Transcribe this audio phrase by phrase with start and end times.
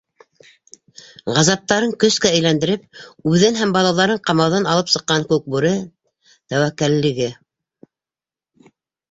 [1.39, 2.87] Ғазаптарын көскә әйләндереп,
[3.33, 5.75] үҙен һәм балаларын ҡамауҙан алып сыҡҡан Күкбүре
[6.33, 7.31] тәүәккәллеге.